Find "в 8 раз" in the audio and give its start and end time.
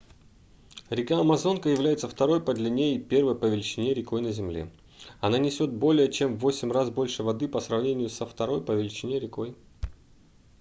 6.39-6.89